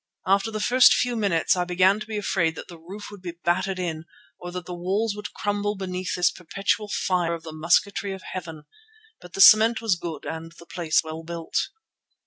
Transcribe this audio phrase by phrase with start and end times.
[0.25, 3.37] After the first few minutes I began to be afraid that the roof would be
[3.43, 4.05] battered in,
[4.39, 8.63] or that the walls would crumble beneath this perpetual fire of the musketry of heaven.
[9.21, 11.67] But the cement was good and the place well built.